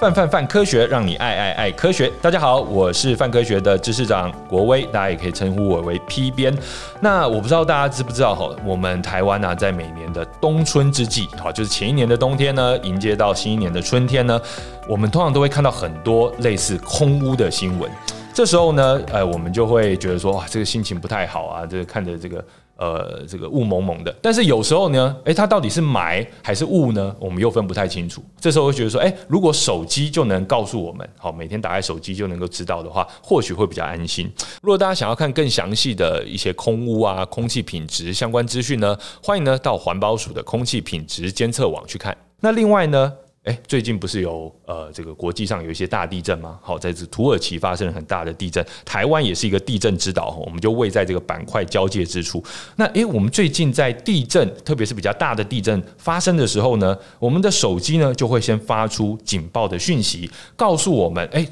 [0.00, 2.10] 泛泛泛科学，让你爱爱爱科学。
[2.20, 6.52] 大家好，我是泛科学的知识长国威，大家也可以称呼我为 P 编。
[7.00, 14.38] 那我不知道大家知不知道哈，我们台湾呢，在每年的冬春之际，好，就是前一年的冬天呢，迎接到新一年的春天呢，
[14.88, 17.88] 我们通常都会看到很多类似空屋的新闻。
[18.32, 22.44] 这时候呢，呃，我们就会觉得说，哇，这个心情不太好啊，这个看着这个。
[22.76, 27.14] 呃，这个雾蒙蒙的，但是有时候呢，诶，它到底是霾还是雾呢？
[27.20, 28.22] 我们又分不太清楚。
[28.40, 34.28] 这时候会觉得说，诶，如果手机就能告诉我们，好，每天打开手机就能够知道的话，或许会比较安心。
[34.60, 42.16] 如果大家想要看更详细的一些空污啊、空气品质相关资讯呢，欢迎呢到环保署的空气品质监测网去看。
[42.40, 43.12] 那另外呢，
[43.44, 46.58] 哎，最近不是有呃这个国际上有一些大地震吗？
[46.62, 52.42] 好，在这土耳其发生了很大的地震，台湾也是一个地震之岛，我们就位在这个板块交界之处。
[52.76, 61.46] 那哎，我们最近在地震，特别是比较大的地震发生的时候呢，我们的手机呢就会先发出警报的讯息，告诉我们哎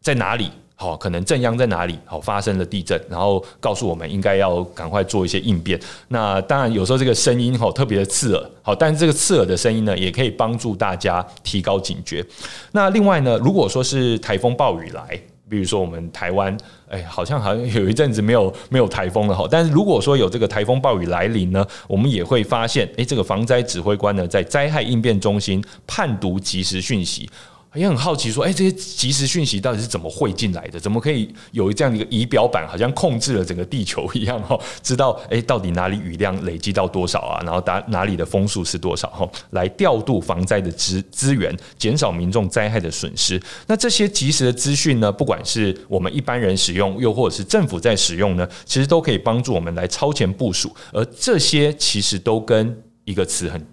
[0.00, 0.48] 在哪里。
[0.80, 1.98] 好，可能震央在哪里？
[2.06, 5.78] 好，发生了地震，然后告诉我们应该要赶快做一些应变。
[6.08, 12.24] 那当然，有时候这个声音吼特别的刺耳，好，但是这个刺耳的声音呢，也可以帮助大家提高警觉。
[12.72, 15.20] 那另外呢，如果说是台风暴雨来，
[15.50, 16.56] 比如说我们台湾，
[16.88, 19.46] 哎，好像好像有一阵子没有没有台风了哈。
[19.50, 27.28] 但是如果说有这个台风暴雨来临呢，我们也会发现，哎，这个防灾指挥官呢，在灾害应变中心判读即时讯息。
[27.74, 30.80] 也很好奇，说，哎，这些即时讯息到底是怎么汇进来的？
[30.80, 34.42] 怎么可以有这样一个仪表板，好像控制了整个地球一样？
[34.42, 37.40] 哈，知道，哎，到底哪里雨量累积到多少啊？
[37.44, 39.08] 然后哪哪里的风速是多少？
[39.10, 43.40] 哈，来调度防灾的资资源，减少民众灾害的损失。
[43.68, 50.74] 那这些即时的资讯呢，不管是我们一般人使用，又或者是政府在使用呢，其实都可以帮助我们来超前部署。
[50.92, 53.64] 而这些其实都跟一个词很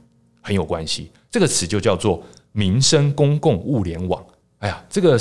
[0.41, 2.21] 很有关系，这个词就叫做。
[2.57, 4.19] 民生公共物联网，
[4.57, 5.19] 哎呀，这个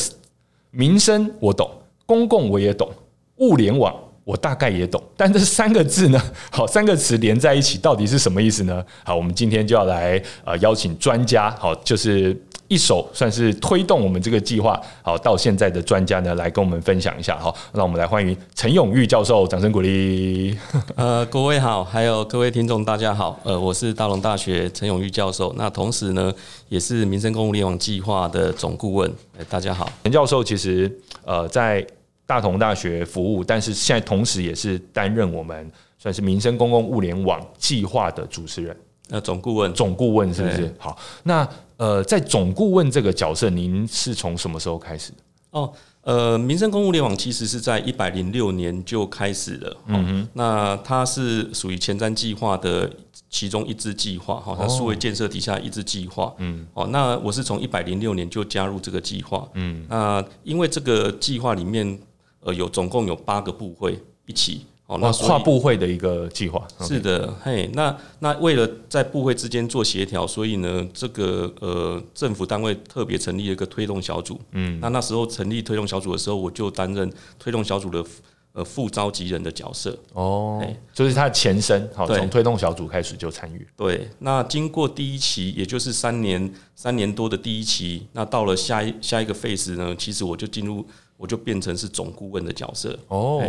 [0.70, 1.70] 民生我懂，
[2.06, 2.90] 公共我也懂，
[3.36, 6.18] 物联网我大概也懂，但这三个字呢，
[6.50, 8.82] 好，三个词连在一起，到底是什么意思呢？
[9.04, 12.34] 好，我们今天就要来呃邀请专家，好，就是。
[12.68, 20.56] 一手算是推动我们这个计划好到现在的专家呢，来跟我们分享一下好，让我们来欢迎陈永玉教授，掌声鼓励。
[20.96, 26.32] 呃，各位好，还有各位听众大家好，呃，我是大龙大学陈永玉教授，那同时呢
[26.68, 29.10] 也是民生公共物联网计划的总顾问。
[29.38, 30.90] 哎，大家好，陈教授其实
[31.24, 31.86] 呃在
[32.26, 38.76] 大同大学服务，但是现在同时也是担任我们算是民生公共物联网计划的主持人。
[39.08, 40.74] 呃，总顾问，总顾问是不是？
[40.78, 45.12] 好，那呃，在总顾问这个角色，您是从什么时候开始？
[45.50, 45.72] 哦，
[46.02, 49.76] 呃，民生公共物联网其实是在一百零六年就开始了。
[49.86, 52.90] 嗯哼，那它是属于前瞻计划的
[53.30, 56.34] 其中一支计划，哈，它数位建设底下一支计划。
[56.38, 59.48] 嗯，哦，那我是从一百零六年就加入这个计划。
[59.54, 61.98] 嗯，那因为这个计划里面，
[62.40, 64.66] 呃，有总共有八个部会一起。
[64.86, 66.64] 哦，那跨部会的一个计划。
[66.80, 78.04] 是的，嘿，那那为了在部会之间做协调，所以呢，这个呃政府单位特别成立了一个推动小组，嗯，那那时候成立推动小组的时候，我就担任推动小组的
[78.52, 80.64] 呃副召集人的角色，哦，
[80.94, 90.86] 就是他的前身，好，从推动小组开始就参与，对，那经过第一期，也就是三年三年多的第一期，那到了下一下一个 phase 呢，其实我就进入，
[91.16, 93.42] 我就变成是总顾问的角色，哦。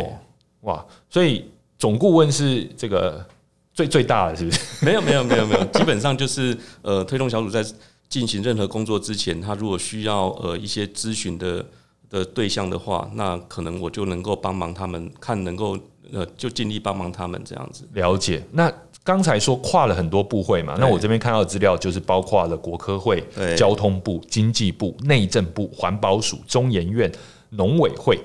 [0.62, 1.44] 哇，所以
[1.78, 3.24] 总顾问是这个
[3.72, 4.60] 最最大的，是不是？
[4.84, 7.64] 没有没有没有没有，基本上就是呃，推动小组在
[8.08, 11.64] 进行任何工作之前，他如果需要呃一些咨询的
[12.10, 15.78] 的对象的话，那可能我就能够帮忙他们，看能够
[16.12, 17.86] 呃就尽力帮忙他们这样子。
[17.92, 18.42] 了解。
[18.50, 18.72] 那
[19.04, 23.22] 刚才说跨了很多部会嘛，那我这边看到的资料就是包括了国科会、
[23.56, 27.10] 交通部、经济部、内政部、环保署、中研院、
[27.50, 28.18] 农委会。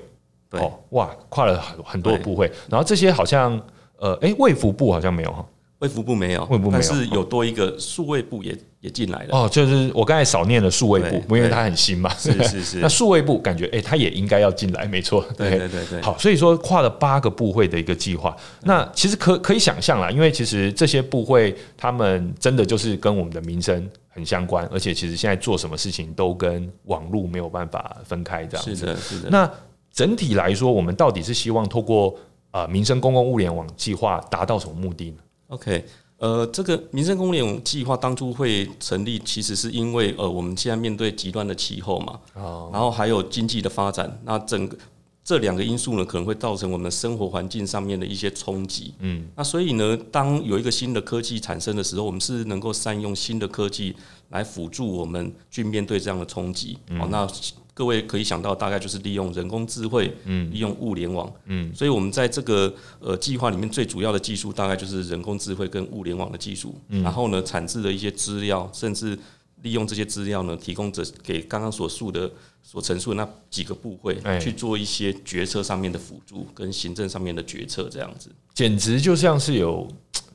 [0.59, 3.59] 哦，哇，跨了很很多的部会，然后这些好像，
[3.97, 5.45] 呃，哎，卫福部好像没有哈，
[5.79, 9.29] 卫福部没有，卫福部没有，但是有多一个数位部也也进来了。
[9.31, 12.09] 哦，就是我刚才少念了数位部，因为它很新嘛。
[12.15, 12.77] 是是是。
[12.79, 15.23] 那数位部感觉，哎，它也应该要进来，没错。
[15.37, 16.01] 对对对对。
[16.01, 28.75] 好，所以说跨了八个部会的一个计划，那其实可可以想象啦，因为其实这些部会他们真的就是跟我们的民生很相关，而且其实现在做什么事情都跟网络没有办法分开，这样子。
[28.75, 29.29] 是的，是的。
[29.29, 29.49] 那
[29.93, 32.13] 整体来说，我们到底是希望透过
[32.51, 35.17] 呃民生公共物联网计划达到什么目的呢
[35.49, 35.85] ？OK，
[36.17, 44.75] 呃，这个民生公共物联网计划当初会成立，其实是因为呃我们现在面对极端的气候嘛，哦，然后还有经济的发展，那整个
[45.23, 48.93] 这两个因素呢，可能会造成我们生活环境上面的一些冲击。
[48.99, 53.95] 嗯，那所以呢，当有一个新的科技产生的时候，我们是能够善用新的科技
[54.29, 56.77] 来辅助我们去面对这样的冲击。
[56.99, 57.25] 哦，那
[57.73, 66.75] 各位可以想到，大概就是利用人工智慧，嗯，利用物联网，嗯，所以我们在这个呃计划里面最主要的技术，大概就是人工智慧跟物联网的技术。
[66.87, 69.17] 然后呢，产制的一些资料，甚至。
[69.63, 72.29] 利用这些资料呢，提供者给刚刚所述的、
[72.61, 79.87] 所陈述的那几个部会去做一些决策上面的辅助，跟行政上面的决策，这样子，简直就像是有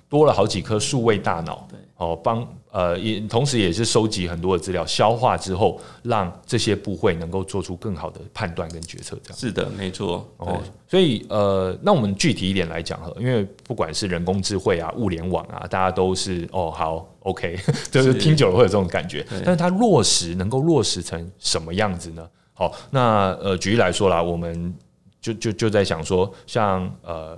[0.09, 1.69] 多了好几颗数位大脑。
[1.71, 1.79] 对。
[1.99, 2.41] 哦，帮
[2.79, 9.19] 呃也同时也是收集很多的资料，消化之后，让这些部会能够做出更好的判断跟决策。
[9.25, 10.25] 这样是的，没错。
[10.37, 17.59] 哦，所以呃，那我们具体一点来讲哈，因为不管是人工智慧啊、物联网啊，大家都是哦好 OK，
[17.91, 19.27] 就是听久了会有这种感觉。
[19.45, 22.25] 但是它落实能够落实成什么样子呢？
[22.55, 24.73] 好，那呃举例来说啦，我们
[25.21, 27.37] 就就就在想说，像呃。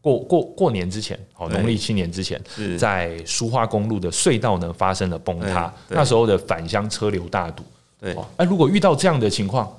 [0.00, 2.40] 过过过年之前，哦，农历新年之前，
[2.78, 7.62] 在苏花公路的隧道呢发生了崩塌，那时候的返乡车流大堵。
[7.98, 9.70] 对，哎，如果遇到这样的情况，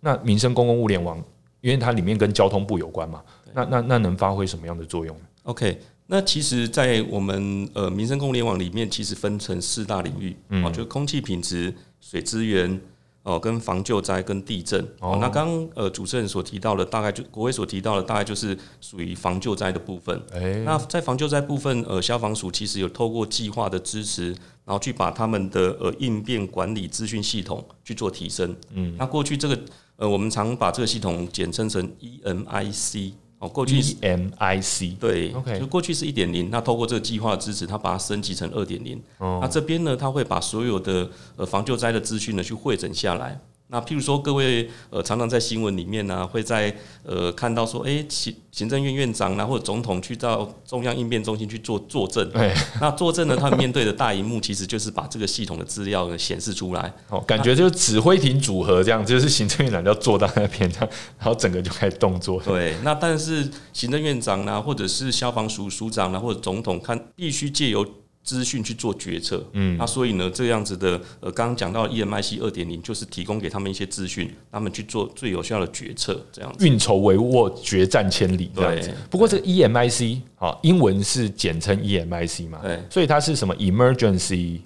[0.00, 1.16] 那民生公共物联网，
[1.60, 3.22] 因为它里面跟交通部有关嘛，
[3.54, 12.80] 那那那能发挥什么样的作用呢？OK，那其实，在我们呃民生公联网里面，其实分成四大领域，嗯，就是空气品质、水资源。
[13.28, 20.18] 哦，跟防救灾跟地震哦，那刚刚呃主持人所提到的，大概就国卫所提到的，大概就是属于防救灾的部分。
[20.32, 24.30] 欸、那在防救灾部分，呃，消防署其实有透过计划的支持，
[24.64, 28.56] 然后去把他们的呃应变管理资讯系统去做提升。
[28.72, 29.58] 嗯，那过去这个
[29.96, 33.12] 呃，我们常把这个系统简称成 EMIC。
[33.38, 39.00] 哦，过去 EMIC 对，OK，就过去是一点零，那透过这个计划的支持，它把它升级成二点零。
[39.18, 43.38] 那这边呢，它会把所有的呃防救灾的资讯呢去汇整下来。
[43.70, 52.26] 那譬如说，各位呃常常在新闻里面呢、啊，会在呃看到说，哎，行行政院院长啊，或者总统去到中央应变中心去做作证。
[52.30, 52.50] 对，
[52.80, 56.90] 那作证呢，他们面对的大荧幕其实就是把这个系统的资料呢显示出来。
[57.10, 60.88] 哦，感觉就是指挥艇组合这样，就是行政院长要坐到那边这样，
[61.18, 62.40] 然后整个就开始动作。
[62.42, 67.86] 对，那但是行政院长呢，或者是消防署署长呢，或者总统看必须借由。
[68.28, 76.66] 资讯去做决策，嗯，那所以呢，这样子的，呃，刚刚讲到 EMIC 二点零，就是提供给他们一些资讯，他们去做最有效的决策，这样子。
[76.66, 78.92] 运筹帷幄，决战千里，这样子。
[79.08, 84.60] 不过这个 EMIC 好，英文是简称 EMIC 嘛，对，所以它是什么 Emergency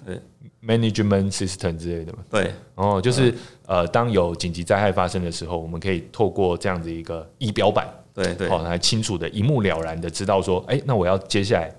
[0.61, 3.33] Management System 之类的嘛，对，哦，就是
[3.65, 11.73] 呃，当有紧急灾害发生的时候，我们可以透过这样子一个仪表板，对对，好，来清楚的一目了然的知道说，哎，那我要接下来。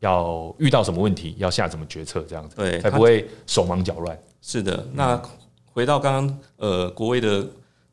[0.00, 4.18] 要遇到什么问题，要下什么决策，这样子，对，才不会手忙脚乱。
[4.40, 5.20] 是的，那
[5.72, 7.46] 回到刚刚呃国威的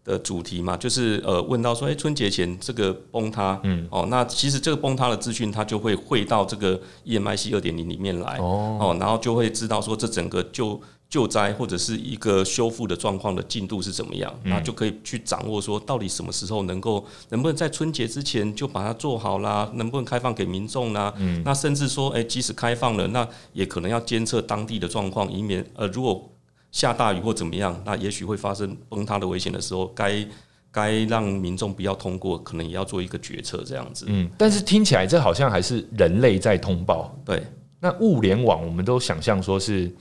[0.04, 10.80] 的主题嘛，就是呃问到说，哎，春节前这个崩塌，嗯，哦，那其实这个崩塌的资讯，它就会汇到这个 EMIC 二点零里面来，哦，哦，然后就会知道说这整个就。
[11.14, 21.14] 救灾或者是一个修复的状况的进度是怎么样，那就可以去掌握说到底什么时候能够，能不能在春节之前就把它做好啦，能不能开放给民众啦？
[21.18, 26.28] 嗯，那甚至说，诶，即使开放了，那也可能要监测当地的状况，以免呃，如果
[26.72, 30.28] 下大雨或怎么样，那也许会发生崩塌的危险的时候，该
[30.72, 34.08] 该让民众不要通过，可能也要做一个决策这样子。
[34.10, 37.16] 嗯，但是听起来这好像还是人类在通报。
[37.24, 37.46] 对，
[37.80, 39.96] 那物联网我们都想象说是。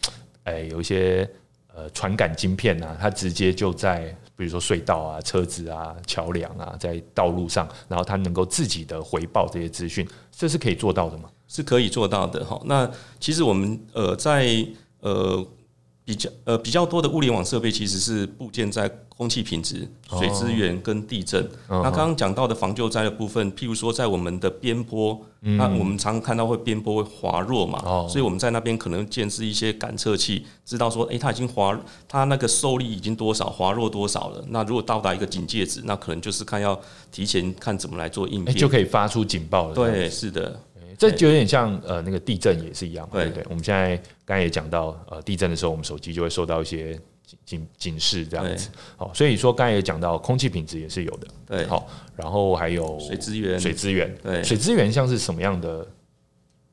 [0.44, 1.28] 哎，有一些
[1.74, 11.30] 呃传感晶片呐、它直接就在比如说隧道啊、车子啊、桥梁啊，在道路上，然后它能够自己的回报这些资讯，这是可以做到的吗？
[11.48, 12.60] 是可以做到的哈。
[12.64, 14.66] 那其实我们呃在
[15.00, 15.46] 呃。
[16.04, 21.48] 比较呃比较多的物联网设备其实是部件在空气品质、水资源跟地震。
[21.68, 27.78] 那刚刚讲到的防救灾的部分，譬如说在我们的边坡，那我们常看到会边坡会滑落嘛，
[28.08, 31.78] 所以我们在那边可能建置一些感测器，知道说，诶，它已经滑，
[32.08, 34.44] 它那个受力已经多少，滑落多少了。
[34.48, 36.80] 那如果到达一个警戒值，那可能就是看要
[37.12, 39.74] 提前看怎么来做应变，就可以发出警报了。
[39.74, 40.58] 对，是的。
[41.02, 43.44] 这就有点像呃那个地震也是一样，对不对？
[43.48, 46.94] 我们现在刚才也讲到，呃地震的时候，我们手机就会受到一些
[47.26, 48.68] 警警警示这样子。
[48.96, 51.26] 好，所以说刚才也讲到，空气品质也是有的。
[51.44, 55.84] 对，好，然后还有水资源，水资源，对，水资源像是什么样的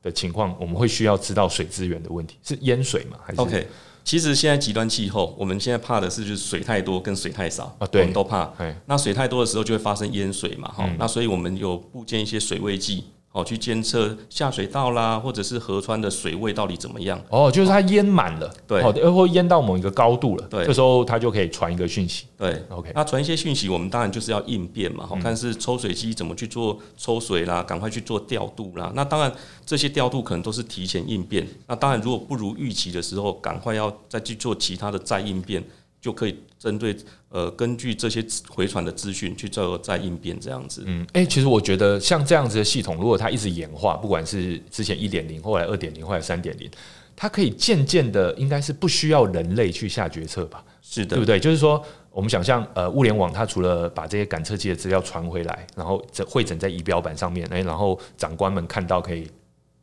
[0.04, 3.18] 的情况，我们会需要知道水资源的问题，是淹水吗？
[3.24, 3.68] 还是？OK，
[4.04, 8.54] 其实现在极端气候，我们现在怕的是就是水太多跟水太少啊，对，我们都怕。
[8.86, 13.06] 那水太多的时候就会发生淹水嘛，哈，那所以我们有布建一些水位计。
[13.32, 17.22] 哦，去监测下水道啦，或者是河川的水位到底怎么样？
[17.30, 22.92] 哦，就是它淹满了，对，或淹到某一个高度了，对，这时候它就可以传一个讯息，对，OK。
[22.96, 28.92] 那传一些讯息，我们当然就是要应变嘛，看是抽水机怎么去做抽水啦，赶快去做调度啦。
[28.96, 29.32] 那当然
[29.64, 31.48] 这些调度可能都是提前应变。
[31.68, 35.64] 那当然如果不如预期的时候，赶快要再去做其他的再应变。
[36.02, 36.96] 就可以针对
[37.30, 40.84] 呃，根据这些回传的资讯去做再应变这样子。
[40.86, 46.70] 嗯，哎、欸，其实我觉得像这样子的系统，如果它一直演化，不管是之前一点零，后来二点零，后来三点零，
[47.16, 50.64] 它可以渐渐的，应该是不需要人类去下决策吧？
[50.82, 51.40] 是的，对不对？
[51.40, 59.30] 就是说，我们想象呃，物联网它除了把这些感测器的资料传回来，然后这汇整在仪表板上面，哎，然后长官们看到可以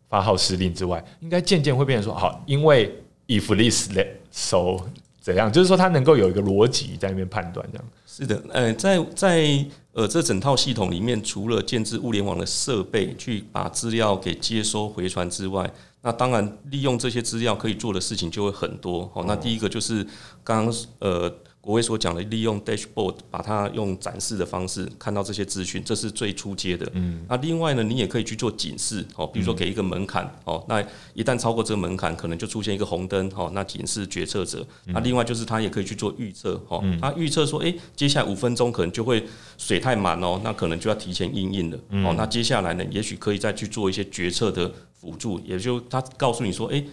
[0.08, 2.92] 发号施令之外，应该渐渐会变成说，好，因为
[3.28, 3.90] if this
[4.30, 4.78] so。
[5.26, 5.52] 怎样？
[5.52, 8.40] 就是说，它能够有一个逻辑在那边判断，这样是的。
[8.52, 15.68] 呃，在在呃这整套系统里面，除了建置物联网的设备去把资料给接收回传之外，
[16.02, 19.11] 那当然利用这些资料可以做的事情就会很多。
[19.12, 20.06] 好，那第一个就是
[20.45, 21.35] 刚刚呃。
[21.66, 26.88] 国威所讲的，利用 dashboard 把它用展示的方式看到这些资讯，这是最初阶的。
[26.94, 30.80] 嗯，那另外呢，你也可以去做警示哦，比如说给一个门槛哦，那
[31.12, 34.64] 一旦超过这个门槛，可能就出现一个红灯哦，那警示决策者。
[34.85, 39.26] 那另外就是他也可以去做预测哦，他预测说，诶，接下来五分钟可能就会
[39.58, 41.76] 水太满哦，那可能就要提前应应了。
[42.04, 46.87] 哦，那接下来呢，也许可以再去做一些决策的辅助，也就他告诉你说，诶。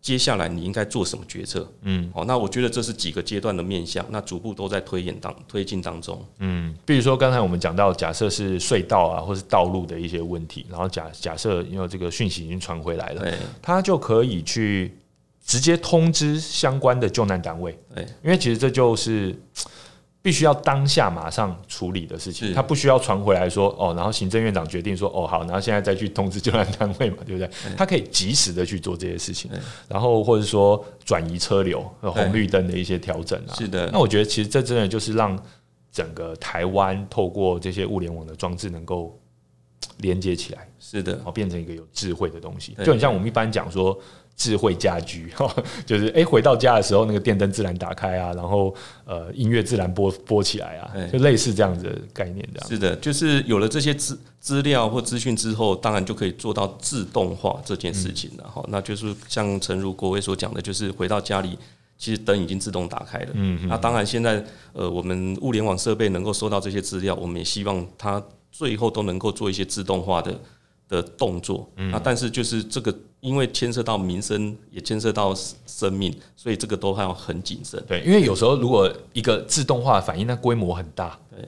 [0.00, 1.70] 接下来你应该做什么决策？
[1.82, 6.24] 嗯，好，那我觉得这是几个阶段的面向，那逐步都在推演当推进当中。
[6.38, 14.96] 嗯，比如说刚才我们讲到，假设是隧道啊，或是道路的一些问题，然后假假设因为这个讯息已经传回来了，对，他就可以去
[15.44, 17.78] 直接通知相关的救难单位。
[17.94, 19.34] 对，因为其实这就是。
[20.22, 27.50] 必须要当下马上处理的事情，他不需要传回来说哦，然后行政院长决定说哦好，然后现在再去通知救援单位嘛， 对不对？
[27.76, 29.50] 他可以及时的去做这些事情，
[29.88, 33.54] 然后或者说转移车流、红绿灯的一些调整啊。
[33.56, 35.42] 是的，那我觉得其实这真的就是让
[35.90, 39.18] 整个台湾透过这些物联网的装置能够
[39.98, 43.98] 连接起来，是的，然后变成一个有智慧的东西，就很像我们一般讲说。
[44.40, 45.30] 智慧家居，
[45.84, 52.68] 就是哎、欸，回到家的时候，那个电灯自然打开啊，然后呃，音乐自然播播起来啊，就类似这样子的概念，这样。
[52.70, 58.44] 是的，就是有了这些资资料或资讯之后，当然就可以做到自动化这件事情了。
[58.44, 61.58] 哈、嗯，那就是像诚如国威所讲的，就是回到家里，
[61.98, 63.28] 其实灯已经自动打开了。
[63.34, 64.42] 嗯，那当然现在
[64.72, 70.40] 呃，我们物联网设备能够收到这些资料，我们也希望它最后都能够做一些自动化的
[70.90, 71.66] 的动作。
[71.76, 72.94] 嗯，那但是就是这个。
[73.20, 75.34] 因为牵涉到民生，也牵涉到
[75.66, 77.78] 生命，所以这个都还要很谨慎。
[77.86, 81.46] 对，因为有时候如果一个自动化反应，那规模很大，对，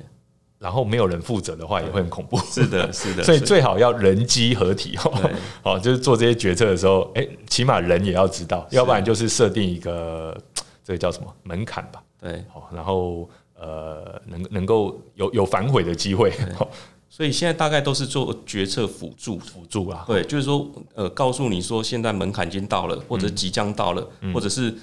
[0.59, 2.37] 然后没有人负责的话，也会很恐怖。
[2.41, 5.31] 是的，是的， 所以最好要人机合体哦。
[5.63, 10.39] 好， 就是做这些决策的时候，哎，起码人也要知道，要不然就是设定一个
[10.85, 12.03] 这个叫什么门槛吧。
[12.21, 16.31] 对，好，然后呃，能能够有有反悔的机会。
[17.15, 24.75] 所以现在大概都是做决策辅助，辅助啊，对，就是说，呃，告诉你说现在门槛已经到了，或者即将到了，嗯、或者是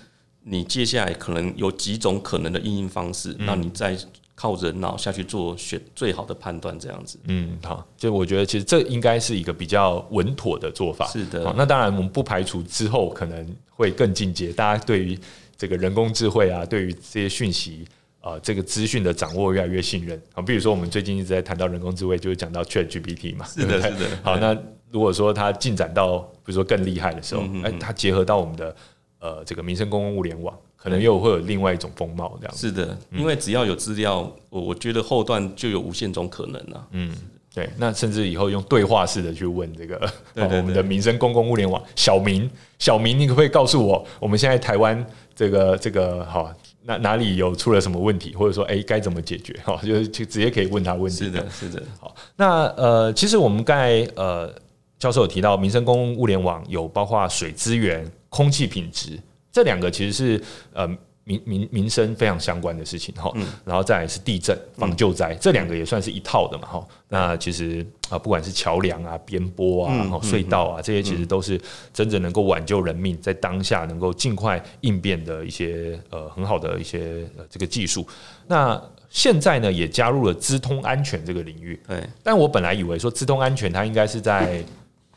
[0.43, 3.98] 你接下来可能有几种可能的应用方式，那、嗯、你再
[4.36, 7.17] 靠人脑下去做选最好的判断，这样子。
[7.24, 11.07] 嗯，好，就我觉得其实这应该是一个比较稳妥的做法。
[11.07, 15.17] 是的，那当然我们不排除之后可能会更进阶，大家对于
[15.57, 17.88] 这个人工智慧啊，对于这些讯息。
[18.22, 20.42] 呃，这个资讯的掌握越来越信任啊。
[20.42, 23.46] 比如说，我们最近一直在谈到人工智慧，就是讲到 ChatGPT 嘛。
[23.46, 24.06] 是的，是的。
[24.22, 24.54] 好，那
[24.92, 28.76] 如果说它进展到比如说更厉害的时候，哎，它结合到我们的
[29.20, 32.58] 呃这个民生公共物联网，可能又会有另外一种风貌这样。
[32.58, 36.88] 是的，因为只要有资料，我我觉得后段就有无限种可能了。
[36.92, 37.16] 嗯，
[37.54, 37.70] 对。
[37.78, 42.50] 那甚至以后用对话式的去问这个 我们的民生公共物联网小明，
[42.80, 46.54] 小明，你可不可以告诉我，我们现在台湾这个这个好？
[46.89, 49.53] 哪哪里有出了什么问题，或者说哎该怎么解决？
[49.63, 51.25] 哈， 就是直接可以问他问题。
[51.25, 51.84] 是的，是的。
[52.00, 54.51] 好，那呃，其实我们刚才呃
[54.98, 59.19] 教授有提到，民生公共物联网有包括水资源、空气品质
[59.51, 60.43] 这两个，其实是
[60.74, 60.89] 呃。
[61.29, 63.31] 民民民生非常相关的事情哈，
[63.63, 66.88] 然后再来是地震防救灾，这两个也算是一套的嘛哈。
[67.07, 71.62] 那其实啊，不管是桥梁啊、边坡啊、隧道啊，这些其实都是
[71.93, 78.07] 真正能够挽救人命，在当下能够尽快应变的一些呃很好的一些这个技术。
[78.48, 78.81] 那
[79.12, 81.79] 现在呢，也加入了资通安全这个领域。
[81.88, 84.63] 对，但我本来以为说资通安全它应该是在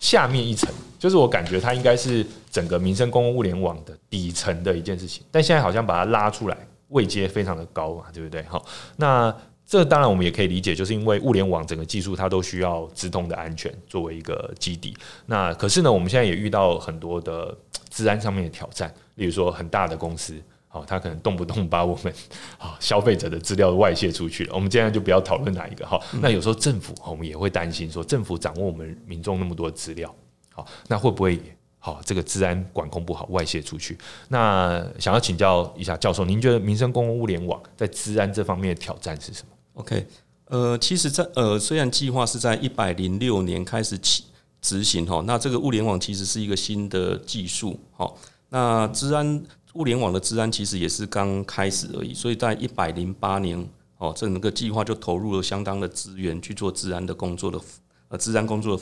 [0.03, 0.69] 下面一层。
[0.99, 6.57] 就是我感觉它应该是整个民生公共物联网的底层的一件事情，但现在好像把它拉出来，
[6.91, 8.41] 位阶非常的高嘛，对不对？
[8.45, 8.65] 好，
[8.97, 9.35] 那
[9.67, 14.97] 这当然我们也可以理解，就是因为物联网整个技术它都需要直通的安全作为一个基底。
[15.27, 17.57] 那可是呢，我们现在也遇到很多的
[17.91, 20.35] 治安上面的挑战，例如说很大的公司，
[20.73, 22.13] 好，他可能动不动把我们
[22.57, 24.55] 啊消费者的资料外泄出去了。
[24.55, 26.01] 我们今天就不要讨论哪一个哈。
[26.23, 30.13] 那有时候政府我们也会担心说，政府掌握我们民众那么多资料，
[30.51, 31.39] 好，那会不会？
[31.85, 33.99] 好，这个治安管控不好，外泄出去。
[34.29, 40.07] 那想要请教一下教授，您觉得民生公共物联网在治安这方面的挑战是什么？OK，
[40.45, 44.27] 呃，其实在，在呃，虽然计划是在一百零六年开始起
[44.61, 48.09] 执行哈，那这个物联网其实是一个新的技术，哈，
[48.51, 49.43] 那治安
[49.75, 57.61] 物联网的治安其实也是刚开始而已，所以在一百零八年哦，这个计划就投入了相当的资源去做治安的工作的
[58.09, 58.81] 呃，治安工作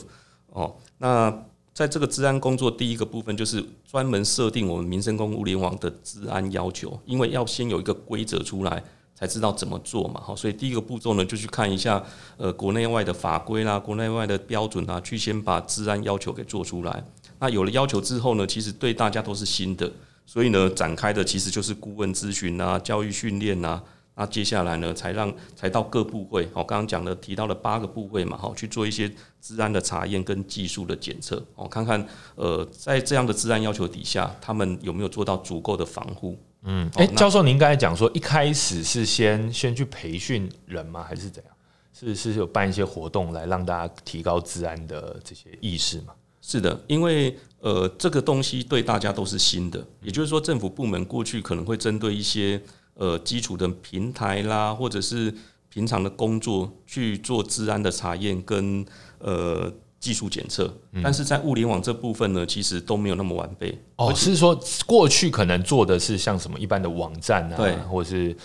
[0.48, 1.44] 哦，那。
[1.72, 8.82] 在这个治安工作，第一个部分就是专门设定我们民生公共物联网的治安要求，因为要先有一个规则出来，
[9.14, 10.20] 才知道怎么做嘛。
[10.20, 12.02] 好，所以第一个步骤呢，就去看一下
[12.36, 17.02] 呃国内外的法规啦，国内外的标准啊，去先把治安要求给做出来。
[17.38, 19.90] 那有了要求之后呢，其实对大家都是新的，
[20.32, 23.82] 所以呢，展开的其实就是顾问咨询啊、教育训练啊。
[24.14, 29.10] 那接下来呢，才让才到各部会，我，刚刚讲的提到了八个部会嘛，好，去做一些
[29.40, 32.06] 治安的查验跟技术的检测，哦，看看
[32.36, 36.38] 呃，在这样的治安要求底下，他们有没有做到足够的防护？
[36.62, 41.02] 嗯，哎，教授，您刚才讲说，一开始是先先去培训人吗？
[41.02, 41.52] 还是怎样？
[41.92, 46.14] 是是有办一些活动来让大家提高治安的这些意识吗？
[46.42, 52.60] 是的，因为呃，这个东西对大家都是新的，也就是说，政府部门过去可能会针对一些。
[52.94, 55.32] 呃，基础的平台啦，或者是
[55.70, 58.84] 平常的工作去做治安的查验跟
[59.20, 60.70] 呃技术检测，
[61.02, 63.74] 但是在物联网这部分呢，其实都没有那么完备。
[63.96, 68.36] 哦，是说过去可能做的是像什么一般的网站啊，对，或者是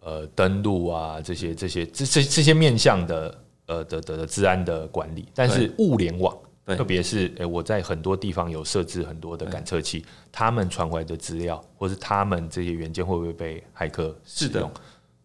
[0.00, 6.34] 呃登录啊这些这些这这这些面向的呃的的的治安的管理，但是物联网。
[6.76, 14.52] 特别是，诶，我在很多地方有设置很多的感测器，他们传回来的资料，或是他们这些元件会不会被骇客使用？
[14.52, 14.70] 是的，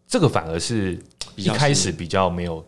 [0.06, 0.98] 这个反而是
[1.36, 2.64] 一开始比较没有，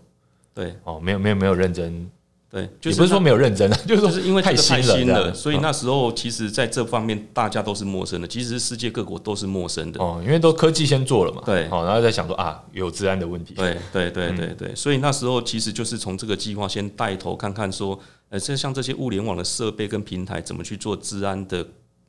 [0.55, 2.11] 对哦，没有没有没有认真。
[2.57, 10.03] 对，就是不是说没有认真啊， 就是说因为太新了，所以那时候其实在这方面大家都是陌生的，其实世界各国都是陌生的。
[10.03, 17.99] 哦，因为都科技先做了嘛，对，好，然后再想说啊，有治安的问题，对对对对对，所以那时候其实就是从这个计划先带头看看说，
[18.31, 21.67] 呃，这像这些物联网的设备跟平台怎么去做治安的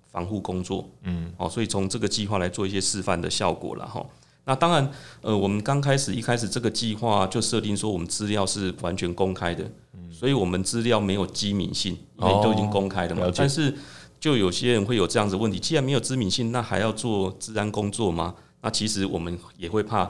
[0.09, 4.05] 防护工作，嗯，哦，所以从这个计划来做一些示范的效果了哈。
[4.47, 9.69] 那当然，呃，我们刚开始一开始这个计划就设定说，我们资料是完全公开的，
[10.09, 13.29] 所以我们资料没有机敏性，因为都已经公开了嘛。
[13.35, 13.75] 但是，
[14.21, 18.33] 就有些人会有这样子问题，既然没有知敏性，那还要做治安工作吗？
[18.61, 20.09] 那其实我们也会怕，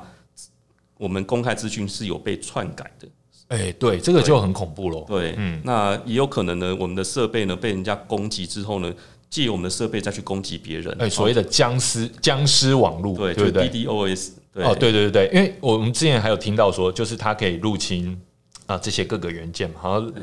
[1.00, 3.08] 我们公开资讯是有被篡改的。
[3.47, 5.04] 哎，对，这个就很恐怖了。
[5.08, 8.93] 对，嗯，那也有可能呢，我们的设备呢被人家攻击之后呢，
[9.29, 18.19] 借我们的设备再去攻击别人，哎，所谓的僵尸僵尸网络，对，对对？DDoS，哦，对对对对，因为我们之前还有听到说，就是它可以入侵
[18.65, 20.13] 啊这些各个元件嘛，好像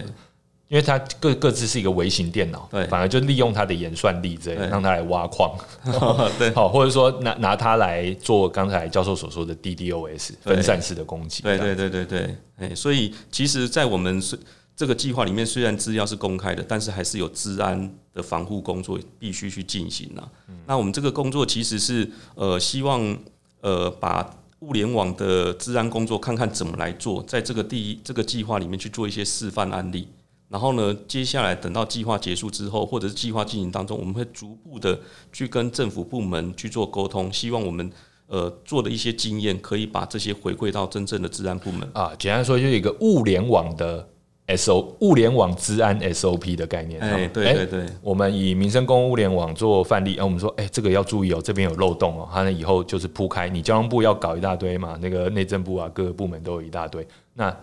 [0.69, 5.55] 因为它各各自是一个微型电脑，对，反而就利用它的演算力，这样让它来挖矿，
[6.39, 14.39] 对，好，或者说拿拿它来做刚才教授所说的 DDoS 分散式的攻击，对对对对对，哎，所以其实，在我们是。
[14.77, 20.29] 这个计划里面虽然资料是公开的，但是还是有治安的防护工作必须去进行呐。
[20.67, 23.17] 那我们这个工作其实是呃希望
[23.61, 24.29] 呃把
[24.61, 30.09] 物联网的治安工作看看怎么来做，在这个第一这个计划里面去做一些示范案例。
[30.49, 34.99] 然后呢，接下来等到计划结束之后，或者是计划进行当中，我们会逐步的
[35.33, 37.89] 去跟政府部门去做沟通，希望我们
[38.27, 42.13] 呃做的一些经验可以把这些回馈到真正的治安部门啊。
[42.19, 44.09] 简单说，就是一个物联网的。
[44.47, 57.57] S O 物联网治安 S O P 的概念，哎，对对对，我们以民生公共物联网做范例，啊，我们说，哎，这个要注意哦，这边有漏洞哦，它呢以后就是铺开，你交通部要搞一大堆嘛，那个内政部啊，各个部门都有一大堆，那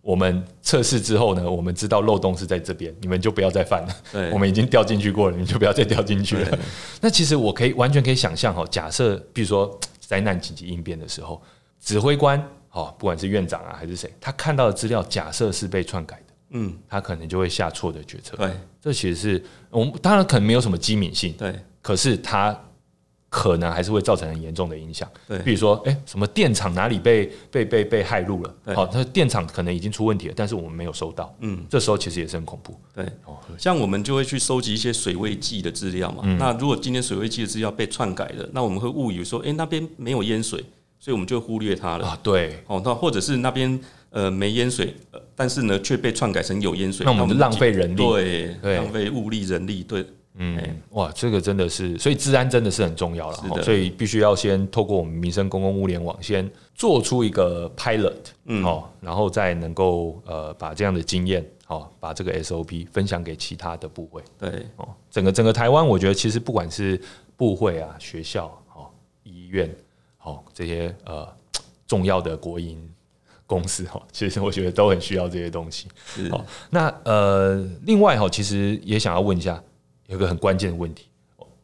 [0.00, 6.58] 我们测试之后呢，我们知道漏洞是在这边，你们就不要再犯了，对， 我们已经掉进去过了，你就不要再掉进去了。
[7.00, 11.40] 那其实我可以完全可以想象哦，假设比如说灾难紧急应变的时候，
[11.80, 12.44] 指挥官。
[12.76, 18.36] 哦，不管是院长啊还是谁，他看到的资料假设是被篡改的，嗯，他可能就会下错的决策。
[18.36, 18.50] 对，
[18.82, 22.54] 这其实是我们当然可能没有什么机敏性，对，可是他
[23.30, 25.10] 可能还是会造成很严重的影响。
[25.26, 28.54] 对，比如说，哎，什么电厂哪里被被被被害入了？
[28.74, 31.34] 好，那电厂可能已经出问题了，但是我们没有收到。
[31.40, 32.78] 嗯，这时候其实也是很恐怖。
[32.94, 36.22] 对，哦，像我们就会去收集一些水位计的资料嘛。
[36.38, 40.62] 那如果今天水位计的资料被篡改了，那我们会误以为说，哎，那边没有淹水。
[40.98, 42.06] 所以我们就忽略它了。
[42.06, 43.78] 啊，对，哦，那或者是那边
[44.10, 44.94] 呃没淹水，
[45.34, 48.76] 但是呢却被篡改成有淹水，那我们就浪费人力，对，对。
[48.76, 50.04] 浪费物力人力，对。
[50.38, 58.12] 嗯，哇，这个真的是，所以治安真的是很重要了，所以必须要先透过我们民生公共物联网，先做出一个 pilot，
[58.44, 67.00] 嗯，哦，然后再能够呃把这样的经验，哦，把这个 SOP 分享给其他的部会，对，哦，整个整个台湾，我觉得其实不管是
[67.34, 68.90] 部会啊、学校、哦、
[69.22, 69.74] 医院，
[70.26, 71.26] 哦，这些呃
[71.86, 72.78] 重要的国营
[73.46, 75.88] 公司，哈，其实我觉得都很需要这些东西。
[76.30, 79.62] 好，那呃，另外哈，其实也想要问一下。
[80.08, 81.08] 有个很关键的问题，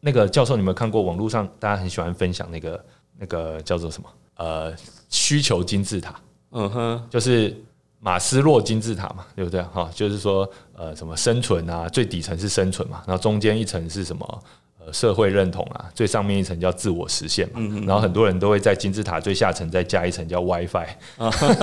[0.01, 2.85] 那个教授，你有没有看过网络上大家很喜欢分享那个
[3.17, 4.09] 那个叫做什么？
[4.35, 4.75] 呃，
[5.07, 6.19] 需求金字塔。
[6.51, 7.55] 嗯哼，就是
[8.01, 9.61] 马斯洛金字塔嘛，对不对？
[9.61, 14.43] 哈，就是说呃，什么生存啊，最底层是生存嘛，然后中间一层是什么？
[14.85, 17.61] 呃，社会认同啊，最上面一层叫自我实现嘛。
[17.85, 20.87] 然后很多人都会在金字塔最下层再加一层叫 WiFi。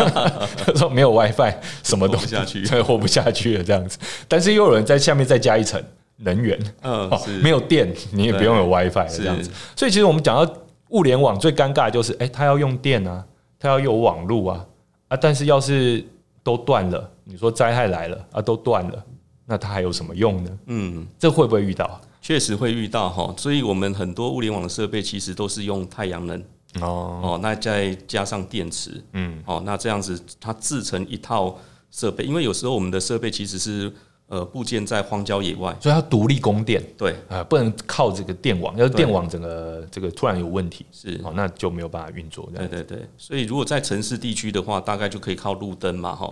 [0.77, 3.99] 说没有 WiFi，什么都活不下去， 活不下去了这样子。
[4.29, 5.83] 但是又有人在下面再加一层。
[6.23, 7.11] 能源，嗯，
[7.43, 9.51] 没有电，你也不用有 WiFi 这样子。
[9.75, 10.55] 所以其实我们讲到
[10.91, 13.25] 物联网最尴尬的就是，哎，它要用电啊，
[13.59, 14.67] 它要有网路啊，
[15.09, 16.05] 啊，但是要是
[16.43, 19.03] 都断了，你说灾害来了啊，都断了，
[19.47, 20.51] 那它还有什么用呢？
[20.67, 21.99] 嗯，这会不会遇到？
[22.21, 23.35] 确实会遇到哈。
[23.37, 26.41] 所以我们很多物联网的设备其实都是用太阳能
[26.81, 31.59] 哦哦，那再加上电池，嗯，哦，那这样子它制成一套
[31.91, 33.93] 设备，因为有时候我们的设备其实是。
[34.31, 42.49] 呃，部件在荒郊野外，所以它独立供电，对，呃，不能靠这个电网，要是电网整个这个突然有问题，是哦，那就没有办法运作。
[42.55, 46.31] 对对对，所以如果在城市地区的话，大概就可以靠路灯嘛，哈，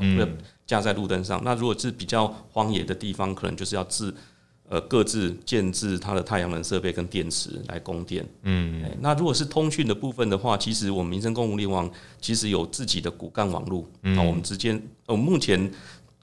[0.65, 1.43] 架在路灯上。
[1.43, 4.15] 那如果是比较荒野的地方，可能就是要自
[4.69, 8.27] 呃各自建制它的太阳能设备跟电池来供电。
[8.43, 15.71] 嗯，那如果是通讯的部分的话，其实我们民生公务联网其实有自己的骨干网络，嗯，我们之间呃目前。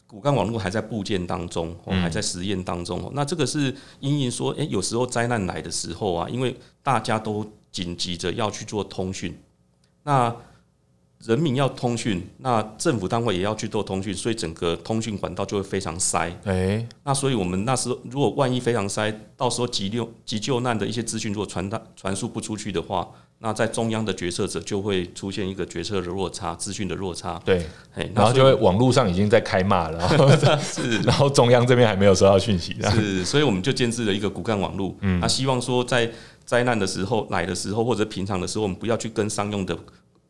[0.08, 3.04] 骨干网络还在部件当中，还在实验当中。
[3.04, 9.36] 哦那这个是因应说，诶，有时候灾难来的时候啊，因为大家都紧急着要去做通讯，
[10.04, 10.34] 那
[11.26, 16.32] 人民要通讯，那政府单位也要去做通讯，所以整个通讯管道就会非常塞。
[16.44, 23.08] 诶，那所以我们那时候如果万一非常塞，到时候急救急救难的一些资讯如果传达传输不出去的话。
[23.40, 27.40] 那在中央的决策者就会出现一个决策的落差，资讯的落差。
[27.44, 27.68] 对，
[28.16, 32.76] 然后就会网络上已经在开骂了，是， 然后中央这边还没有收到讯息。
[32.92, 34.96] 是，所以我们就建置了一个骨干网络。
[35.02, 36.10] 嗯，那希望说在
[36.46, 39.78] 灾难的时候来的时候，或者平常的时候，我们不要去跟商用的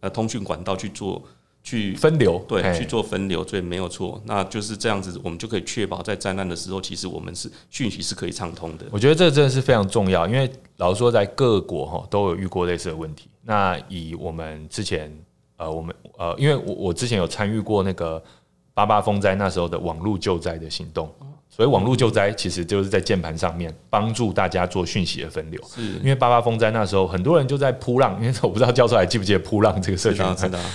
[0.05, 1.21] 呃通讯管道去做。
[1.67, 4.21] 去分流，对，去做分流，所以没有错。
[4.25, 8.85] 那就是这样子，我们就可以确保在灾难的时候，其实我们是讯息是可以畅通的。
[8.91, 13.27] 我觉得这真的是非常重要，因为老实说，在各国哈都有遇过类似的问题。
[13.41, 15.11] 那以我们之前
[15.57, 18.23] 呃，我们呃，因为我我之前有参与过那个
[18.75, 21.11] 八八风灾那时候的网络救灾的行动。
[21.55, 25.61] 所以网络救灾其实就是在键盘上面帮助大家做讯息的分流。
[25.65, 30.25] 是，因为八八风灾那时候很多人就在扑浪，因为我不知道教授还记不记得扑浪这个社群，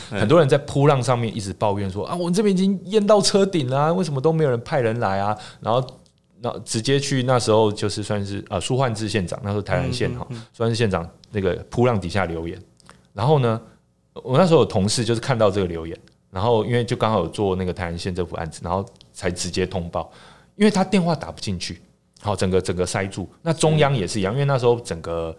[0.08, 5.36] 很多人在扑浪上面一直抱怨说啊，我们这边已经淹到车顶了啊，为什么都没有人派人来啊？
[5.60, 5.86] 然后，
[6.40, 12.58] 那直接去那时候就是算是啊苏焕智县长，那时候台南县哈，苏焕智县长那个扑浪底下留言，
[13.12, 13.60] 然后呢，
[14.14, 15.94] 我那时候有同事就是看到这个留言，
[16.30, 20.10] 然后因为就刚好有做那个台南县政府案子，然后才直接通报。
[20.56, 21.80] 因为他电话打不进去，
[22.20, 23.28] 好，整个整个塞住。
[23.42, 25.36] 那中央也是一样，因为那时候整个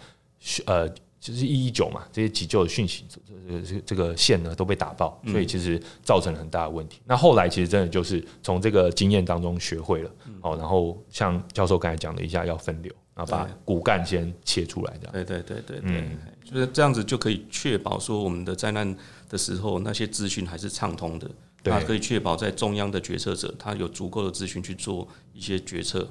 [0.65, 6.99] 呃就是一一九嘛，这些急救的讯息，这个这个线呢都被打爆，所以其实造成了很大的问题。
[7.05, 15.13] 那后来其实真的就是从这个经验当中学会了，好，然后像教授刚才讲的一下要分流，然后把骨干先切出来，这样。
[15.13, 16.09] 对对对对对，
[16.43, 18.97] 就是这样子就可以确保说我们的灾难
[19.29, 21.29] 的时候那些资讯还是畅通的。
[21.63, 26.07] 它可以确保在中央的决策者，他有足够的资讯去做一些决策。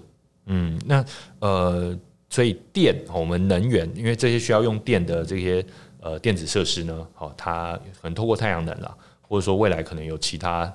[0.46, 1.04] 嗯，那
[1.38, 5.64] 呃，所以电，我们能源，因为这些需要用电的这些
[6.00, 10.72] 呃电子设施呢，好，它可能透过太阳能啦，或者说未来可能有其他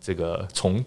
[0.00, 0.84] 这个从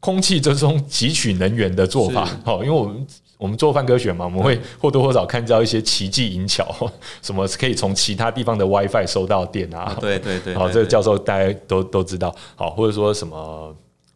[0.00, 2.24] 空气之中汲取能源的做法。
[2.44, 3.06] 好，因为我们。
[3.38, 6.66] 我们做饭科学嘛，我们会或多或少看到一些奇技淫巧，
[7.22, 9.96] 什么可以从其他地方的 WiFi 收到电啊？
[10.00, 13.74] 对对对，好，这个教授大家都都知道，好，或者说什么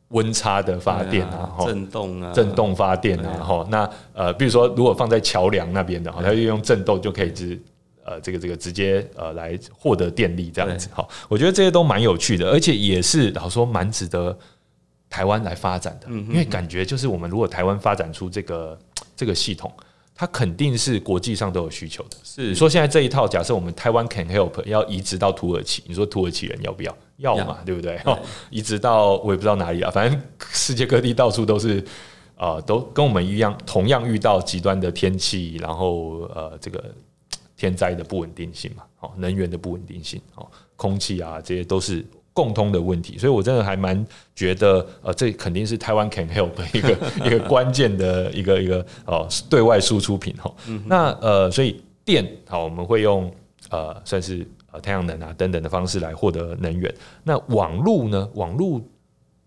[0.09, 7.57] 温差的发电啊，震动啊，震动发电啊，哈，那呃，比如说如果放在桥梁那边的，哈，它就用震动就可以直
[8.05, 14.37] 呃这个这个直接呃来获得电力这样子，好，我觉得这些都蛮有趣的，而且也是老实说蛮值得
[15.12, 18.79] 台湾来发展的，因为感觉就是我们如果台湾发展出这个。
[19.14, 19.70] 这个系统，
[20.14, 22.16] 它肯定是国际上都有需求的。
[22.25, 26.96] 是你说现在这一套，假设我们台湾 can help 要移植到土耳其，你说土耳其人要不要？
[27.18, 28.01] 要嘛，对不对？
[28.05, 28.18] 哦，
[28.51, 30.20] 移植到我也不知道哪里啊，反正
[30.51, 31.79] 世界各地到处都是，
[32.37, 36.92] 啊、呃，都跟我们一样，同样遇到极端的天气，然后呃，这个
[37.55, 50.53] 天灾的不稳定性嘛，哦，能源的不稳定性，哦，空气啊，这些都是共通的问题，所以我真的还蛮觉得，呃，这肯定是台湾 can help 一个 一个关键的一个一个哦对外输出品哈。
[50.87, 53.33] 那呃，所以电好，我们会用
[53.71, 54.47] 呃算是。
[54.75, 56.90] 呃，太阳能啊等等的方式来获得能源。
[57.25, 58.27] 那网路呢？
[58.33, 58.81] 网路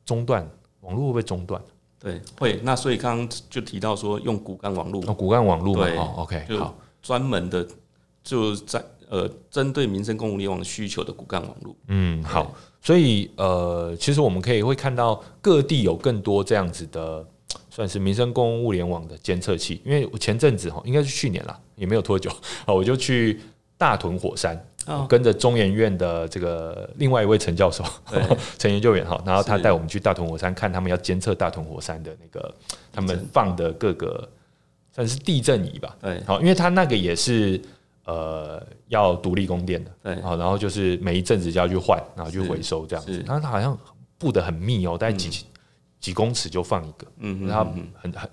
[0.06, 0.48] 中断，
[0.82, 1.60] 网路会不会中断？
[2.00, 2.60] 对，会。
[2.62, 5.88] 那所以刚刚就提到说用骨干网路，哦，骨干网路嘛。
[5.88, 7.67] 对哦，OK，好，专门的
[8.24, 11.76] 就在呃针对民生公务联网需求的骨干网路。
[11.88, 12.56] 嗯，好。
[12.82, 17.26] 所以呃，其实我们可以会看到各地有更多这样子的，
[17.70, 19.82] 算是民生公务联网的监测器。
[19.84, 22.30] 因为我前阵子哈，应该是去年啦，也没有多久
[22.65, 23.39] 啊，我就去
[23.78, 24.63] 大屯火山。
[25.10, 27.84] 跟着中研院的这个另外一位陈教授，
[28.60, 32.54] 陈研究员哈，然后他带我们去大屯火山看他们要监测大屯火山的那个
[32.94, 34.30] 他们放的各个
[34.94, 37.60] 算是地震仪吧，对，好，因为他那个也是
[38.06, 43.78] 呃要独立供电的，对，好，然后就是每一阵子就要去换，然后去回收这样子，然后他好像
[44.18, 45.46] 布的很密哦，大概几
[46.00, 48.30] 几公尺就放一个，嗯，然后很很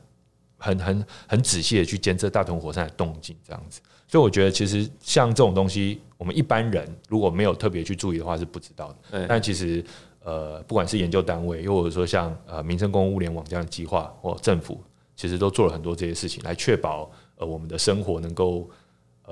[0.58, 3.80] 很很很仔细的去监测大屯火山的动静这样子。
[4.06, 9.26] 所以我觉得，其实像这种东西，我们一般人如果没有特别去注意的话，是不知道的。
[9.26, 9.82] 但其实，
[10.22, 14.78] 呃，不管是研究单位，又或者说像呃民生公共物联网这样的计划，或政府，
[15.16, 18.68] 其实都做了很多这些事情，来确保呃我们的生活能够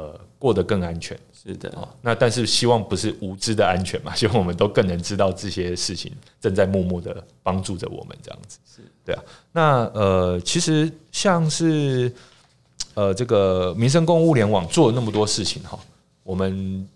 [0.00, 1.18] 呃过得更安全。
[1.32, 1.68] 是的。
[1.76, 4.14] 哦，那但是希望不是无知的安全嘛？
[4.16, 8.58] 希望我们都更能知道这些事情正在默默的帮助着我们这样子。
[8.64, 9.22] 是对啊。
[9.52, 12.12] 那呃，其实像是。
[12.94, 15.78] 呃，这个民生公务物联网做了那么多事情哈，
[16.24, 16.86] 我们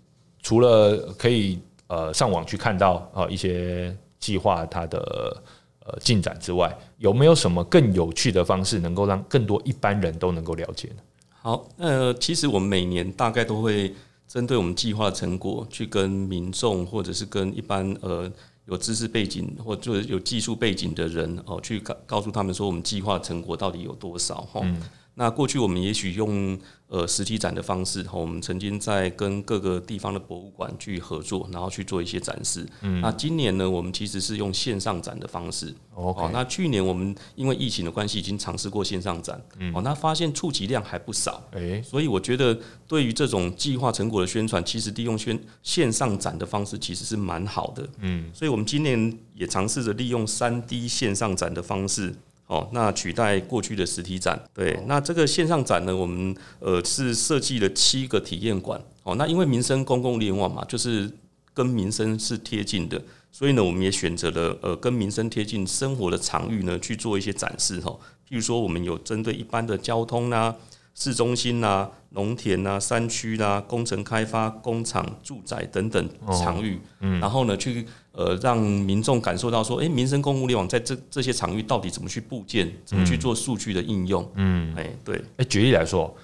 [0.43, 5.41] 除了可以呃上网去看到啊一些计划它的
[5.85, 11.01] 呃进展之外，有没有什么更有趣的方式能够让更多一般人都能够了解呢？
[11.45, 13.93] 好，呃，其实我们每年大概都会
[14.27, 18.27] 针对我们计划成果去跟民众或者是跟一般呃
[18.65, 24.61] 有知识背景或者有技术背景的人哦，去告告诉他们说我们计划成果到底有多少哈。
[24.63, 24.81] 嗯
[25.17, 32.67] 那过去我们也许用呃实体展的方式，我们曾经在跟各个地方的博物馆去合作，然后去做一些展示。
[32.81, 35.73] 嗯，那今年呢，我们其实是用线上展的方式。
[35.93, 39.41] 哦，那去年我们因为疫情的关系，已经尝试过线上展。
[39.57, 41.41] 嗯，哦，那发现触及量还不少。
[41.53, 47.87] 诶，所以我觉得对于这种计划成果的宣传，其实利用宣线上展的方式其实是蛮好的。
[48.01, 52.13] 嗯，所以我们今年也尝试着利用三 D 线上展的方式。
[52.47, 58.79] 哦，那取代过去的实体展，对，那这个线上展呢，我们呃是设计了七个体验馆。
[59.03, 61.11] 哦，那因为民生公共联网嘛，就是
[61.53, 67.79] 跟民生是贴近的，所以呢，我们也选择了呃跟民生贴近生活的场域呢去做一些展示。
[67.79, 67.91] 哈，
[68.29, 70.55] 譬如说，我们有针对一般的交通啊。
[70.97, 86.15] 市中心啊，农田啊，山区啊，工程开发、工厂、住宅等等场域，嗯，然后呢，去呃让民众感受到说，诶，民生公物联网在这这些场域到底怎么去布建，怎么去做数据的应用，嗯，诶，对，诶，举例来说，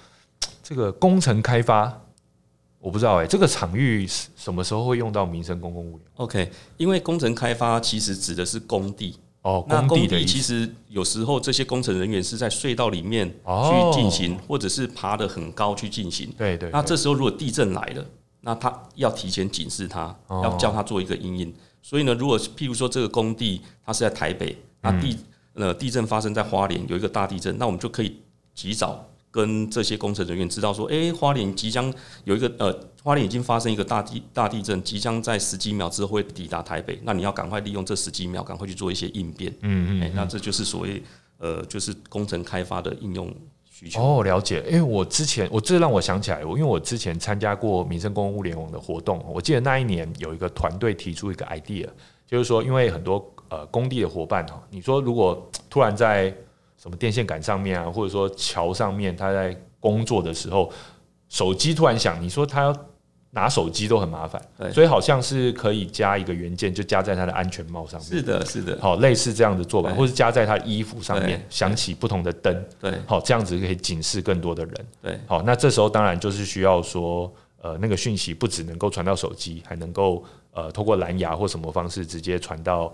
[0.62, 2.00] 这个工程开发，
[2.78, 9.18] 我不知道诶，这个场域什么时候会用到民生公共物联？OK，因为工程开发其实指的是工地。
[9.42, 16.32] 哦，那工地其实有时候这些工程人员是在隧道里面去进行，或者是爬得很高去进行。
[16.38, 16.70] 对对。
[16.70, 18.06] 那这时候如果地震来了，
[18.40, 21.52] 那他要提前警示他，要叫他做一个阴影。
[21.82, 25.18] 所以呢，如果譬如说这个工地它是在台北，那地
[25.54, 28.16] 呃地震发生在花莲有一个大地震，那我们就可以
[28.54, 29.04] 及早。
[29.32, 31.92] 跟这些工程人员知道说，哎、欸，花莲即将
[32.24, 39.50] 有一个呃，花莲已经发生一个大地大地震，即将在十几秒之后会抵达台北，那你要赶快利用这十几秒，赶快去做一些应变。
[39.62, 41.02] 嗯嗯、欸，那这就是所谓
[41.38, 43.34] 呃，就是工程开发的应用
[43.70, 44.00] 需求。
[44.02, 44.62] 哦，了解。
[44.66, 51.88] 因为我之前，我这让我想起来，我因为我之前参加过民生公共物联网的活动，我记得那一年有一个团队提出一个 idea，
[52.26, 56.32] 就是说，因为很多呃工地的伙伴哈，你说如果突然在
[56.82, 60.68] 什么电线杆上面啊，或者说桥上面，他在工作的时候，
[61.28, 62.76] 手机突然响，你说他要
[63.30, 68.08] 拿手机都很麻烦，对所以好像是可以加一个元件，就加在他的安全帽上面。
[68.08, 74.74] 是的，是的，好，类似这样的做法，或是加在他衣服上面，响起不同的灯，对，好，这样子可以警示更多的人。
[75.00, 82.92] 对，好，那这时候当然就是需要说，呃，那个讯息不只能够传到手机，还能够呃，通过蓝牙或什么方式直接传到。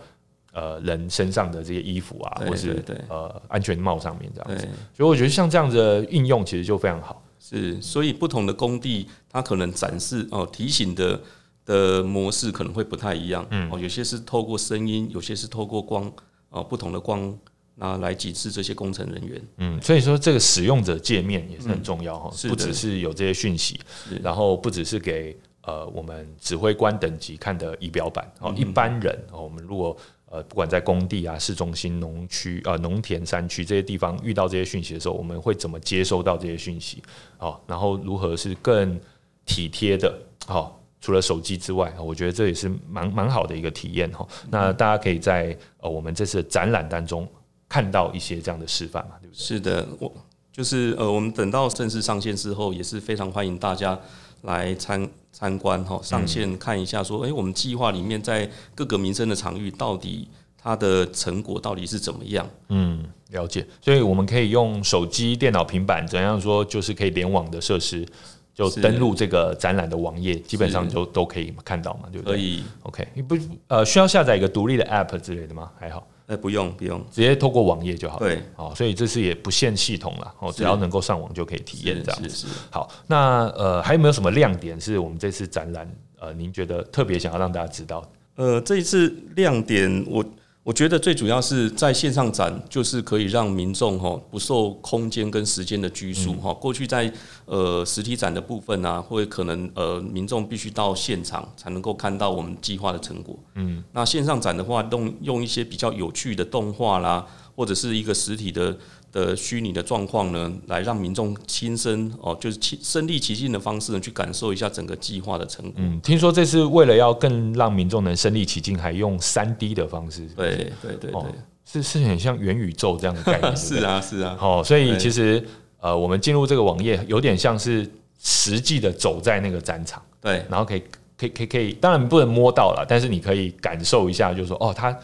[0.58, 4.68] 呃人身上的这些衣服啊，或是呃安全帽上面这样子。
[4.96, 7.22] 所以我觉得像这样的应用其实就非常好。
[7.38, 11.20] 是，所以不同的工地它可能展示哦、呃、提醒的
[11.64, 13.46] 的模式可能会不太一样。
[13.50, 16.04] 嗯，哦，有些是透过声音，有些是透过光，
[16.50, 17.38] 哦、呃，不同的光。
[17.80, 23.78] 那来警示这些工程人员，嗯，所以说这个使用者界面也是很重要哈，嗯、不只是有这些讯息，
[24.20, 29.96] 然后不只是给呃我们指挥官等级看的仪表板，哦，一般人哦，我们如果
[30.30, 37.02] 呃不管在工地啊、市中心、农区啊、农田、山区这些地方遇到这些讯息的时候，我们会怎么接收到这些讯息？
[37.38, 38.98] 哦，然后如何是更
[39.44, 40.16] 体贴的？
[40.46, 44.26] 哦，除了手机之外，我觉得这也是蛮蛮好的一个体验哈。
[44.50, 47.28] 那大家可以在呃我们这次的展览当中。
[47.70, 49.38] 看到一些这样的示范嘛，对不对？
[49.38, 50.10] 是的，我
[50.50, 54.00] 就是呃，我们等到正式上线之后，也是非常欢迎大家
[54.42, 62.48] 来参参观哈，上线看一下，说，哎、欸，我们计划里面在各个民生的场域，到底它的成果到底是怎么样？
[62.68, 63.66] 嗯，了解。
[63.80, 68.06] 所以我们可以用手机、电脑、平板，怎样说，就是可以联网的设施，
[68.54, 72.36] 就登录这个展览的网页，基本上就都可以看到嘛，对不对？
[72.36, 72.62] 可以。
[72.82, 73.36] OK，你不
[73.68, 75.70] 呃需要下载一个独立的 App 之类的吗？
[75.78, 76.06] 还好。
[76.28, 78.18] 哎，不用不用，直接透过网页就好。
[78.18, 82.28] 对，哦，所以这次也不限系统了，哦，只要能够上网就可以体验这样子。
[82.28, 82.54] 是是。
[82.70, 88.08] 好，那呃，还有没有什么亮点是我们这次展览呃，您觉得特别想要让大家知道？
[88.36, 90.24] 呃，这一次亮点我。
[90.68, 96.52] 我觉得最主要是在线上展，就是可以让民众哈不受空间跟时间的拘束哈。
[96.52, 97.10] 过去在
[97.46, 103.34] 呃实体展的部分啊，会可能呃民众必须到现场才能够看到我们计划的成果。
[103.54, 107.26] 嗯，那线上展的话，用用一些比较有趣的动画啦，
[107.56, 108.76] 或者是一个实体的。
[109.10, 115.74] 的虚拟的状况呢，来让民众亲身哦，就是亲身临其境的方式呢，去感受一下整个计划的成果。
[115.76, 120.26] 嗯，听说这是为了要更让民众能身临其境，还用三 D 的方式？
[120.36, 121.26] 对对对对，哦、
[121.64, 123.54] 是是很像元宇宙这样的概念。
[123.56, 124.36] 是啊是啊。
[124.40, 125.42] 哦，所以其实
[125.80, 127.90] 呃，我们进入这个网页，有点像是
[128.22, 130.02] 实际的走在那个战场。
[130.20, 130.82] 对，然后可以
[131.16, 134.94] 可以可以可以，当然不能摸到了，但是你可以感受一下，就是说哦，它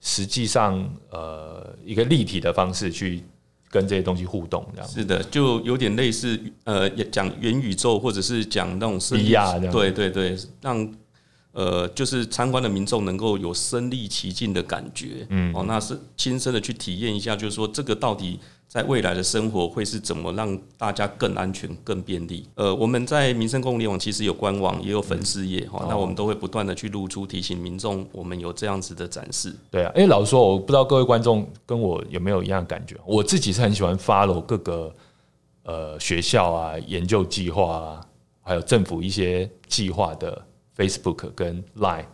[0.00, 3.22] 实际上呃一个立体的方式去。
[3.74, 4.88] 跟这些东西互动，这样。
[4.88, 9.32] 是的，就有点类似呃，讲元宇宙，或者是讲那种身历，
[9.72, 10.88] 对对对，让
[11.54, 18.38] 呃，就是参观的民众能够有身历其境的感觉，嗯，哦，那是亲身的去体验一下，就是说这个到底。
[18.66, 22.48] 在未来的生活会是怎么让大家更安全、更便利？
[22.56, 29.54] 呃，我们在民生公共联网其实有官网，也有粉丝页哈，那我们都会不断的去露出提醒民众，我们有这样子的展示。
[29.70, 34.92] 对啊，哎，老实说，我不知道各位观众跟我有没有一样的感觉，我自己是很喜欢 follow 各个
[35.62, 38.06] 呃学校啊、研究计划啊，
[38.42, 40.44] 还有政府一些计划的
[40.76, 42.04] Facebook 跟 Line，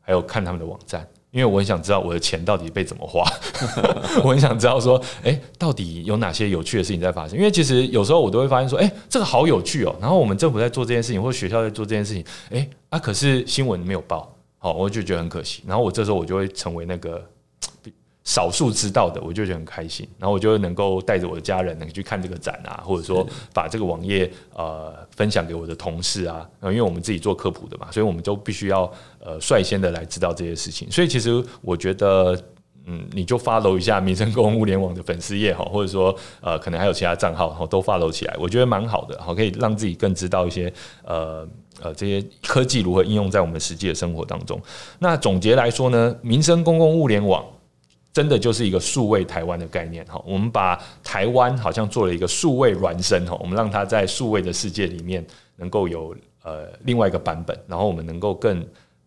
[0.00, 1.08] 还有看他们的网站。
[1.30, 3.24] 因为我很想知道我的钱到底被怎么花，
[4.22, 7.36] 我很想知道说，哎，到底有哪些有趣的事情在发生？
[7.36, 9.92] 因为其实有时候我都会发现说，哎，这个好有趣哦。
[10.00, 15.64] 然后我们政府在做这件事情，或学校在做这件事情，哎，啊，可是新闻没有报，好，我就觉得很可惜。
[15.66, 17.20] 然后我这时候我就会成为那个。
[18.24, 30.90] 少数知道的，我就觉得很开心，然后我就能够带着我的家人能去看这个展啊，或者说把这个网页呃分享给我的同事啊，因为我们自己做科普的嘛，所以我们都必须要呃率先的来知道这些事情。
[30.90, 32.34] 所以其实我觉得，
[32.86, 40.72] 嗯，你就 follow 一下民生公共物联网的粉丝页哈，或者说呃可能还有其他账号，然后都 follow 起来，我觉得蛮好的，好可以让自己更知道一些
[41.04, 41.46] 呃
[41.82, 44.58] 呃这些科技如何应用在我们实际的生活当中。
[44.98, 47.44] 那总结来说呢，民生公共物联网。
[48.14, 58.64] 真的就是一个数位台湾的概念哈，我们把台湾好像做了一个数位孪生哈，我们让它在数位的世界里面能够有呃另外一个版本，然后我们能够更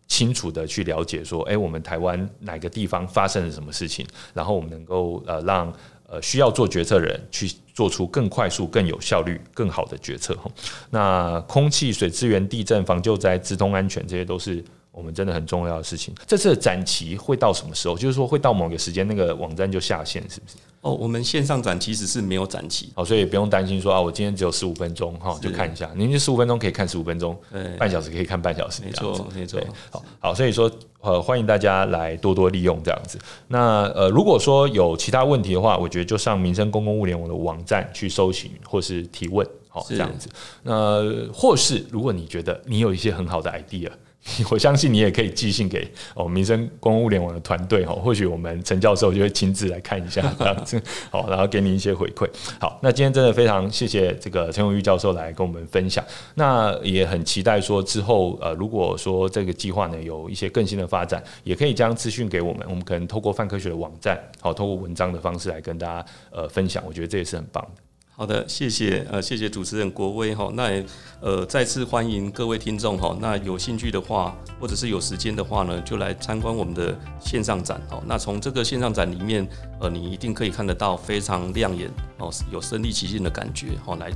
[0.08, 5.72] 清楚的去了解说，诶，我们台湾哪个地方发生了什么事情，然后我们能够呃让
[6.06, 10.50] 呃需要做决策的人去做出更快速、更有效率、更好的决策哈。
[10.90, 14.62] 那空气、水资源、地震、防救灾、直通安全，这些都是。
[14.98, 17.96] 我们真的很重要的事情，这次的展期会到什么时候？
[17.96, 20.56] 就是说会到某个时间，那个网站就下线，是不是？
[20.80, 25.88] 哦，我们线上展其实是没有展期，哦，所以也不用担心说啊，我今天只有十五分钟哈，就看一下。
[25.94, 27.36] 您这十五分钟可以看十五分钟，
[27.78, 29.60] 半小时可以看半小时，没错，没错。
[29.90, 33.18] 好好，所以说呃，欢迎大家来多多利用这样子。
[33.46, 40.28] 那呃，如果说有其他问题的话，我觉得就上民生公共物联网的网站去搜寻或是提问，好这样子。
[40.62, 43.90] 那或是如果你觉得你有一些很好的 idea。
[44.50, 52.28] 我相信你也可以寄信给哦民生公物联网的团队哦，或许我们陈教授就会亲自来看一下 这样子，好，然后给你一些回馈。
[52.60, 67.82] 好，那今天真的非常谢谢这个陈永玉教授来跟我们分享，那也很期待说之后呃，如果说这个计划呢有一些更新的发展，也可以将资讯给我们，我们可能透过泛科学的网站，好，透过文章的方式来跟大家呃分享，我觉得这也是很棒的。
[68.18, 70.50] 好的，谢谢呃，谢谢主持人国威哈。
[70.54, 70.84] 那也
[71.20, 73.16] 呃，再次欢迎各位听众哈。
[73.20, 78.02] 那有兴趣的话，或者是有时间的话呢，就来参观我们的线上展哦。
[78.08, 79.46] 那从这个线上展里面，
[79.80, 81.88] 呃，你一定可以看得到非常亮眼
[82.18, 84.10] 哦，有身临其境的感觉哦，来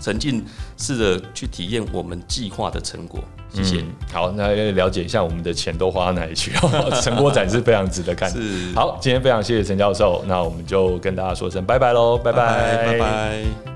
[0.00, 0.42] 沉浸
[0.78, 3.22] 式的去体验我们计划的成果。
[3.52, 3.82] 谢谢。
[3.82, 6.90] 嗯、好，那了解一下我们的钱都花到哪里去 哦。
[7.02, 8.30] 成果展是非常值得看。
[8.30, 8.72] 是。
[8.74, 12.98] 好，今天非常谢谢陈教授，那我们就跟大家说声拜拜喽，拜拜，拜拜。
[12.98, 13.75] 拜拜。